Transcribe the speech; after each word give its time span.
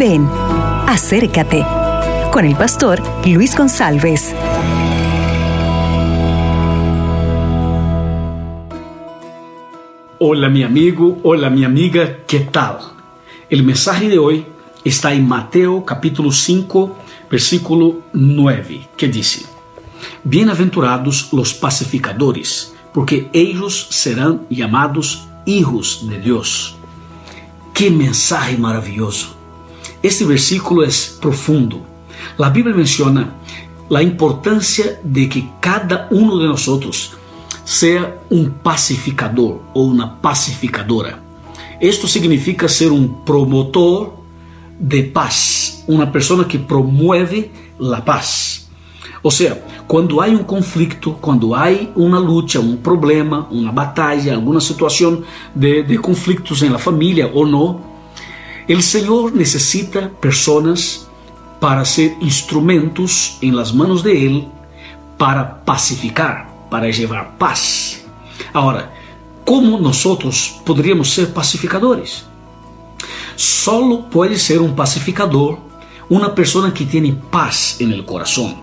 Ven, 0.00 0.26
acércate 0.86 1.62
con 2.32 2.46
el 2.46 2.56
pastor 2.56 3.02
Luis 3.26 3.54
González. 3.54 4.34
Hola 10.18 10.48
mi 10.48 10.62
amigo, 10.62 11.18
hola 11.22 11.50
mi 11.50 11.64
amiga, 11.64 12.24
¿qué 12.26 12.40
tal? 12.40 12.78
El 13.50 13.62
mensaje 13.62 14.08
de 14.08 14.18
hoy 14.18 14.46
está 14.84 15.12
en 15.12 15.28
Mateo 15.28 15.84
capítulo 15.84 16.32
5, 16.32 16.96
versículo 17.30 18.04
9, 18.14 18.88
que 18.96 19.08
dice, 19.08 19.44
Bienaventurados 20.24 21.30
los 21.34 21.52
pacificadores, 21.52 22.74
porque 22.94 23.28
ellos 23.34 23.88
serán 23.90 24.46
llamados 24.48 25.28
hijos 25.44 26.08
de 26.08 26.18
Dios. 26.20 26.76
¡Qué 27.74 27.90
mensaje 27.90 28.56
maravilloso! 28.56 29.39
Este 30.02 30.24
versículo 30.24 30.82
es 30.82 31.18
profundo. 31.20 31.80
La 32.38 32.48
Biblia 32.48 32.74
menciona 32.74 33.34
la 33.90 34.02
importancia 34.02 34.98
de 35.02 35.28
que 35.28 35.50
cada 35.60 36.08
uno 36.10 36.38
de 36.38 36.46
nosotros 36.46 37.12
sea 37.64 38.18
un 38.30 38.50
pacificador 38.62 39.60
o 39.74 39.82
una 39.82 40.20
pacificadora. 40.20 41.20
Esto 41.80 42.08
significa 42.08 42.66
ser 42.68 42.92
un 42.92 43.24
promotor 43.24 44.14
de 44.78 45.02
paz, 45.02 45.84
una 45.86 46.10
persona 46.10 46.48
que 46.48 46.58
promueve 46.58 47.50
la 47.78 48.02
paz. 48.02 48.68
O 49.22 49.30
sea, 49.30 49.62
quando 49.86 50.22
há 50.22 50.26
um 50.28 50.42
conflito, 50.42 51.12
quando 51.20 51.54
há 51.54 51.66
uma 51.94 52.18
luta, 52.18 52.58
um 52.58 52.76
problema, 52.76 53.46
uma 53.50 53.70
batalha, 53.70 54.34
alguma 54.34 54.60
situação 54.60 55.22
de, 55.54 55.82
de 55.82 55.98
conflitos 55.98 56.62
na 56.62 56.78
família 56.78 57.30
ou 57.34 57.46
não, 57.46 57.89
El 58.70 58.84
Señor 58.84 59.34
necesita 59.34 60.08
personas 60.08 61.08
para 61.58 61.84
ser 61.84 62.14
instrumentos 62.20 63.36
en 63.40 63.56
las 63.56 63.74
manos 63.74 64.04
de 64.04 64.24
Él 64.24 64.46
para 65.18 65.64
pacificar, 65.64 66.48
para 66.70 66.88
llevar 66.88 67.36
paz. 67.36 68.02
Ahora, 68.52 68.94
¿cómo 69.44 69.76
nosotros 69.76 70.60
podríamos 70.64 71.10
ser 71.10 71.34
pacificadores? 71.34 72.26
Solo 73.34 74.08
puede 74.08 74.38
ser 74.38 74.60
un 74.60 74.76
pacificador 74.76 75.58
una 76.08 76.32
persona 76.32 76.72
que 76.72 76.84
tiene 76.84 77.12
paz 77.12 77.80
en 77.80 77.90
el 77.90 78.04
corazón. 78.04 78.54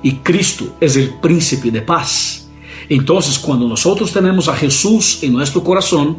Y 0.00 0.18
Cristo 0.18 0.76
es 0.80 0.94
el 0.94 1.14
príncipe 1.14 1.72
de 1.72 1.82
paz. 1.82 2.46
Entonces, 2.88 3.36
cuando 3.36 3.66
nosotros 3.66 4.12
tenemos 4.12 4.46
a 4.46 4.54
Jesús 4.54 5.18
en 5.24 5.32
nuestro 5.32 5.64
corazón, 5.64 6.18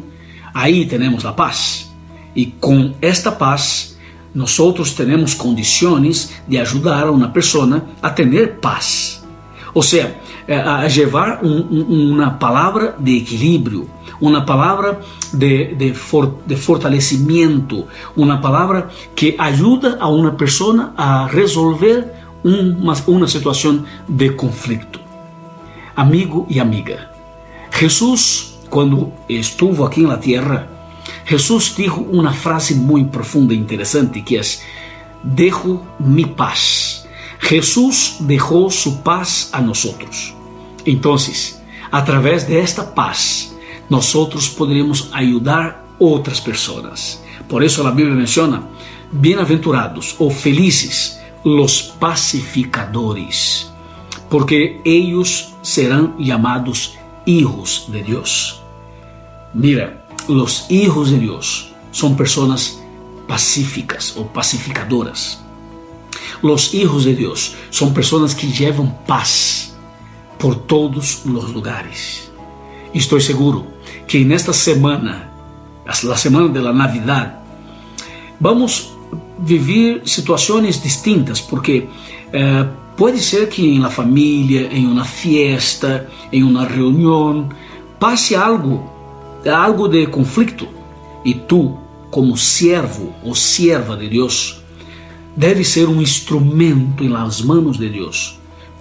ahí 0.52 0.84
tenemos 0.84 1.24
la 1.24 1.34
paz. 1.34 1.91
E 2.34 2.46
com 2.46 2.94
esta 3.00 3.30
paz, 3.30 3.96
nós 4.34 4.58
temos 4.96 5.34
condições 5.34 6.32
de 6.48 6.58
ajudar 6.58 7.06
a 7.06 7.10
uma 7.10 7.28
pessoa 7.28 7.84
a 8.02 8.10
ter 8.10 8.58
paz. 8.60 9.22
Ou 9.74 9.82
seja, 9.82 10.16
eh, 10.46 10.60
a 10.60 10.82
levar 10.82 11.44
um, 11.44 11.60
um, 11.70 12.12
uma 12.12 12.30
palavra 12.32 12.94
de 12.98 13.18
equilíbrio, 13.18 13.88
uma 14.20 14.44
palavra 14.44 15.00
de, 15.32 15.74
de, 15.74 15.94
for, 15.94 16.38
de 16.46 16.56
fortalecimento, 16.56 17.86
uma 18.16 18.38
palavra 18.38 18.88
que 19.14 19.34
ajuda 19.38 19.96
a 20.00 20.08
uma 20.08 20.32
pessoa 20.32 20.92
a 20.96 21.26
resolver 21.26 22.06
uma, 22.44 22.94
uma 23.06 23.28
situação 23.28 23.84
de 24.08 24.30
conflito. 24.30 25.00
Amigo 25.96 26.46
e 26.48 26.58
amiga, 26.58 27.10
Jesus, 27.78 28.58
quando 28.70 29.12
estuvo 29.28 29.84
aqui 29.84 30.02
na 30.02 30.16
terra, 30.16 30.71
Jesús 31.24 31.74
dijo 31.76 32.00
una 32.00 32.32
frase 32.32 32.74
muy 32.74 33.04
profunda 33.04 33.54
e 33.54 33.56
interesante 33.56 34.24
que 34.24 34.38
es, 34.38 34.62
dejo 35.22 35.84
mi 35.98 36.24
paz. 36.24 37.06
Jesús 37.38 38.16
dejó 38.20 38.70
su 38.70 39.02
paz 39.02 39.50
a 39.52 39.60
nosotros. 39.60 40.34
Entonces, 40.84 41.62
a 41.90 42.04
través 42.04 42.48
de 42.48 42.60
esta 42.60 42.94
paz, 42.94 43.52
nosotros 43.88 44.48
podremos 44.48 45.10
ayudar 45.12 45.82
otras 45.98 46.40
personas. 46.40 47.22
Por 47.48 47.62
eso 47.62 47.82
la 47.84 47.90
Biblia 47.90 48.14
menciona, 48.14 48.62
bienaventurados 49.10 50.16
o 50.18 50.30
felices 50.30 51.20
los 51.44 51.94
pacificadores, 51.98 53.70
porque 54.30 54.80
ellos 54.84 55.52
serán 55.62 56.16
llamados 56.18 56.94
hijos 57.26 57.86
de 57.88 58.02
Dios. 58.02 58.62
Mira, 59.52 60.01
los 60.28 60.66
hijos 60.70 61.10
de 61.10 61.18
Dios 61.18 61.72
son 61.90 62.16
personas 62.16 62.80
pacíficas 63.26 64.16
o 64.16 64.26
pacificadoras. 64.26 65.40
Los 66.42 66.74
hijos 66.74 67.04
de 67.04 67.14
Dios 67.14 67.54
son 67.70 67.94
personas 67.94 68.34
que 68.34 68.48
llevan 68.48 68.98
paz 69.06 69.74
por 70.38 70.66
todos 70.66 71.22
los 71.24 71.52
lugares. 71.52 72.30
Estou 72.92 73.20
seguro 73.20 73.66
que 74.06 74.24
nesta 74.24 74.52
semana, 74.52 75.30
a 75.86 75.94
semana 76.16 76.48
de 76.48 76.60
la 76.60 76.72
Navidad, 76.72 77.40
vamos 78.38 78.92
viver 79.38 80.02
situações 80.04 80.82
distintas, 80.82 81.40
porque 81.40 81.88
eh, 82.32 82.66
pode 82.96 83.20
ser 83.20 83.48
que 83.48 83.66
em 83.66 83.78
la 83.78 83.88
família, 83.88 84.68
em 84.70 84.86
uma 84.86 85.04
fiesta, 85.04 86.08
em 86.30 86.42
uma 86.42 86.66
reunião, 86.66 87.48
passe 87.98 88.34
algo 88.34 88.91
algo 89.50 89.88
de 89.88 90.06
conflicto 90.06 90.68
e 91.24 91.34
tu, 91.34 91.78
como 92.10 92.36
servo 92.36 93.14
ou 93.24 93.34
serva 93.34 93.96
de 93.96 94.08
Deus, 94.08 94.62
deve 95.36 95.64
ser 95.64 95.88
um 95.88 96.00
instrumento 96.00 97.04
nas 97.04 97.40
mãos 97.40 97.78
de 97.78 97.88
Deus 97.88 98.38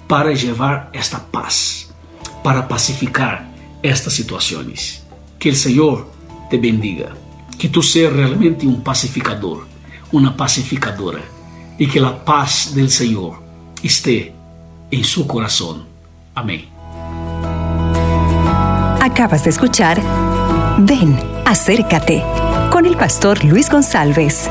para 0.07 0.29
levar 0.29 0.89
esta 0.93 1.19
paz, 1.19 1.93
para 2.43 2.63
pacificar 2.63 3.49
estas 3.81 4.13
situações. 4.13 5.05
Que 5.39 5.49
o 5.49 5.55
Senhor 5.55 6.07
te 6.49 6.57
bendiga, 6.57 7.15
que 7.57 7.69
tu 7.69 7.81
seas 7.81 8.13
realmente 8.13 8.67
um 8.67 8.81
pacificador, 8.81 9.65
uma 10.11 10.33
pacificadora 10.33 11.21
e 11.79 11.87
que 11.87 11.99
a 11.99 12.11
paz 12.11 12.71
do 12.73 12.87
Senhor 12.89 13.41
esteja 13.83 14.33
em 14.91 15.03
seu 15.03 15.23
coração. 15.25 15.85
Amém. 16.35 16.67
Acabas 18.99 19.41
de 19.41 19.49
escuchar 19.49 19.97
Ven, 20.79 21.17
acércate 21.45 22.23
con 22.71 22.85
el 22.85 22.95
pastor 22.95 23.43
Luis 23.43 23.69
González. 23.69 24.49